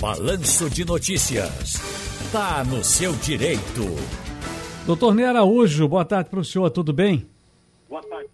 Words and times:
Balanço 0.00 0.70
de 0.70 0.84
Notícias. 0.84 1.74
Tá 2.30 2.62
no 2.62 2.84
seu 2.84 3.12
direito. 3.14 3.82
Doutor 4.86 5.12
Ney 5.12 5.24
Araújo, 5.24 5.88
boa 5.88 6.04
tarde 6.04 6.30
para 6.30 6.38
o 6.38 6.44
senhor, 6.44 6.70
tudo 6.70 6.92
bem? 6.92 7.26
Boa 7.88 8.00
tarde. 8.04 8.28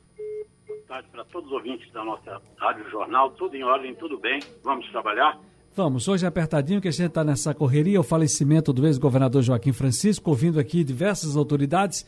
Boa 0.69 0.81
tarde 0.87 1.09
para 1.11 1.25
todos 1.25 1.49
os 1.49 1.57
ouvintes 1.57 1.91
da 1.91 2.05
nossa 2.05 2.39
Rádio 2.59 2.85
Jornal. 2.91 3.31
Tudo 3.31 3.57
em 3.57 3.65
ordem, 3.65 3.95
tudo 3.95 4.19
bem? 4.19 4.41
Vamos 4.63 4.87
trabalhar? 4.91 5.41
Vamos, 5.75 6.07
hoje 6.07 6.27
é 6.27 6.29
apertadinho 6.29 6.83
que 6.83 6.89
a 6.89 6.93
gente 6.93 7.09
está 7.09 7.25
nessa 7.25 7.55
correria, 7.55 7.99
o 7.99 8.05
falecimento 8.05 8.71
do 8.71 8.87
ex-governador 8.87 9.43
Joaquim 9.43 9.73
Francisco, 9.73 10.29
ouvindo 10.29 10.61
aqui 10.61 10.85
diversas 10.85 11.35
autoridades, 11.35 12.07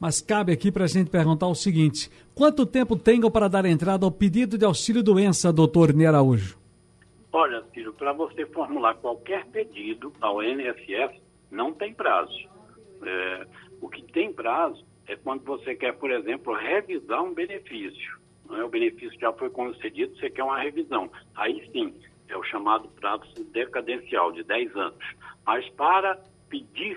mas 0.00 0.22
cabe 0.22 0.50
aqui 0.50 0.72
para 0.72 0.84
a 0.84 0.88
gente 0.88 1.10
perguntar 1.10 1.46
o 1.46 1.54
seguinte, 1.54 2.10
quanto 2.34 2.64
tempo 2.64 2.96
tenho 2.96 3.30
para 3.30 3.48
dar 3.48 3.66
entrada 3.66 4.06
ao 4.06 4.10
pedido 4.10 4.56
de 4.56 4.64
auxílio-doença, 4.64 5.52
doutor 5.52 5.92
Ney 5.92 6.06
Araújo? 6.06 6.63
Olha, 7.36 7.64
Ciro, 7.74 7.92
para 7.92 8.12
você 8.12 8.46
formular 8.46 8.94
qualquer 8.94 9.44
pedido 9.46 10.12
ao 10.20 10.40
NSS, 10.40 11.20
não 11.50 11.72
tem 11.72 11.92
prazo. 11.92 12.48
É, 13.02 13.46
o 13.80 13.88
que 13.88 14.02
tem 14.12 14.32
prazo 14.32 14.86
é 15.08 15.16
quando 15.16 15.42
você 15.42 15.74
quer, 15.74 15.98
por 15.98 16.12
exemplo, 16.12 16.54
revisar 16.54 17.24
um 17.24 17.34
benefício. 17.34 18.20
Né? 18.48 18.62
O 18.62 18.68
benefício 18.68 19.18
já 19.18 19.32
foi 19.32 19.50
concedido, 19.50 20.16
você 20.16 20.30
quer 20.30 20.44
uma 20.44 20.60
revisão. 20.60 21.10
Aí 21.34 21.68
sim, 21.72 21.92
é 22.28 22.36
o 22.36 22.44
chamado 22.44 22.88
prazo 22.90 23.26
decadencial, 23.50 24.30
de 24.30 24.44
10 24.44 24.76
anos. 24.76 24.98
Mas 25.44 25.68
para 25.70 26.16
pedir, 26.48 26.96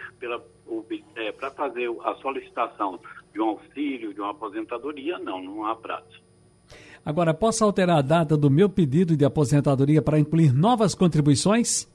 é, 1.16 1.31
para 1.31 1.50
fazer 1.50 1.90
a 2.04 2.14
solicitação 2.17 3.00
de 3.34 3.42
um 3.42 3.50
auxílio, 3.50 4.14
de 4.14 4.22
uma 4.22 4.30
aposentadoria, 4.30 5.17
não, 5.17 5.42
não 5.42 5.66
há 5.66 5.76
prazo. 5.76 6.27
Agora, 7.08 7.34
posso 7.34 7.64
alterar 7.64 8.00
a 8.00 8.02
data 8.02 8.36
do 8.36 8.52
meu 8.52 8.70
pedido 8.70 9.16
de 9.16 9.24
aposentadoria 9.24 10.02
para 10.02 10.20
incluir 10.20 10.52
novas 10.52 10.94
contribuições? 10.94 11.86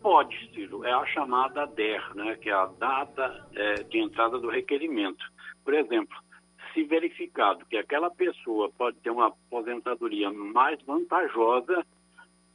Pode, 0.00 0.48
Ciro. 0.54 0.84
É 0.84 0.92
a 0.92 1.04
chamada 1.06 1.66
DER, 1.66 2.14
né, 2.14 2.36
que 2.36 2.48
é 2.48 2.52
a 2.52 2.66
data 2.66 3.48
é, 3.56 3.82
de 3.82 3.98
entrada 3.98 4.38
do 4.38 4.48
requerimento. 4.48 5.24
Por 5.64 5.74
exemplo, 5.74 6.16
se 6.72 6.84
verificado 6.84 7.66
que 7.66 7.76
aquela 7.76 8.08
pessoa 8.08 8.70
pode 8.78 8.96
ter 8.98 9.10
uma 9.10 9.26
aposentadoria 9.26 10.32
mais 10.32 10.80
vantajosa, 10.82 11.84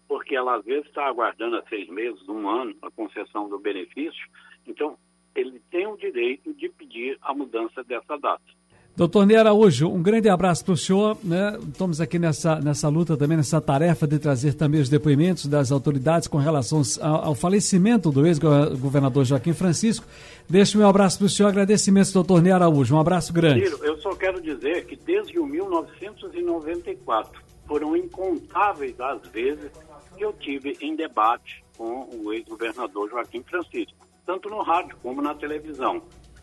porque 0.08 0.34
ela 0.34 0.56
às 0.56 0.64
vezes 0.64 0.86
está 0.86 1.06
aguardando 1.06 1.58
há 1.58 1.64
seis 1.64 1.90
meses, 1.90 2.30
um 2.30 2.48
ano, 2.48 2.74
a 2.82 2.90
concessão 2.92 3.50
do 3.50 3.60
benefício, 3.60 4.26
então 4.66 4.98
ele 5.36 5.62
tem 5.70 5.86
o 5.86 5.98
direito 5.98 6.54
de 6.54 6.70
pedir 6.70 7.18
a 7.22 7.34
mudança 7.34 7.84
dessa 7.84 8.18
data. 8.18 8.61
Doutor 8.96 9.26
Ney 9.26 9.38
Araújo, 9.38 9.88
um 9.88 10.04
grande 10.04 10.28
abraço 10.28 10.66
para 10.66 10.74
o 10.74 10.78
senhor. 10.78 11.18
Né? 11.24 11.58
Estamos 11.72 12.02
aqui 12.02 12.20
nessa, 12.20 12.60
nessa 12.60 12.90
luta 12.90 13.16
também, 13.16 13.38
nessa 13.38 13.62
tarefa 13.62 14.06
de 14.06 14.20
trazer 14.20 14.54
também 14.54 14.82
os 14.82 14.90
depoimentos 14.90 15.46
das 15.46 15.72
autoridades 15.72 16.28
com 16.28 16.38
relação 16.38 16.82
ao, 17.00 17.28
ao 17.28 17.36
falecimento 17.36 18.12
do 18.12 18.28
ex-governador 18.28 19.24
Joaquim 19.24 19.54
Francisco. 19.54 20.06
Deixo 20.50 20.78
meu 20.78 20.88
abraço 20.88 21.20
para 21.20 21.26
o 21.26 21.30
senhor, 21.30 21.48
agradecimentos, 21.50 22.12
doutor 22.12 22.42
Ney 22.42 22.52
Araújo. 22.52 22.94
Um 22.94 23.00
abraço 23.00 23.32
grande. 23.32 23.64
Ciro, 23.66 23.80
eu 23.84 23.98
só 23.98 24.14
quero 24.14 24.42
dizer 24.42 24.86
que 24.86 24.98
desde 24.98 25.40
o 25.40 25.46
1994 25.46 27.42
foram 27.66 27.96
incontáveis 27.96 29.00
as 29.00 29.26
vezes 29.28 29.72
que 30.18 30.24
eu 30.24 30.34
tive 30.34 30.78
em 30.82 30.98
debate 30.98 31.64
com 31.78 32.10
o 32.22 32.34
ex-governador 32.34 33.10
Joaquim 33.10 33.42
Francisco, 33.42 34.06
tanto 34.26 34.50
no 34.50 34.62
rádio 34.62 34.98
como 35.02 35.22
na 35.22 35.34
televisão. 35.34 36.02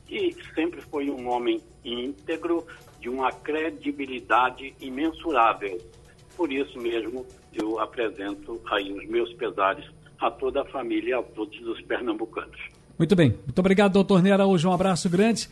E 0.08 0.34
sempre 0.54 0.80
foi 0.80 1.10
um 1.10 1.28
homem 1.28 1.60
íntegro, 1.84 2.66
de 3.00 3.08
uma 3.08 3.30
credibilidade 3.30 4.74
imensurável. 4.80 5.78
Por 6.36 6.52
isso 6.52 6.78
mesmo, 6.78 7.24
eu 7.52 7.78
apresento 7.78 8.60
aí 8.70 8.92
os 8.92 9.08
meus 9.08 9.32
pesares 9.34 9.84
a 10.20 10.30
toda 10.30 10.62
a 10.62 10.64
família 10.66 11.18
a 11.18 11.22
todos 11.22 11.60
os 11.60 11.80
pernambucanos. 11.82 12.58
Muito 12.98 13.14
bem. 13.14 13.30
Muito 13.44 13.58
obrigado, 13.58 13.92
doutor 13.92 14.20
Nera. 14.20 14.44
Hoje 14.44 14.66
um 14.66 14.72
abraço 14.72 15.08
grande. 15.08 15.48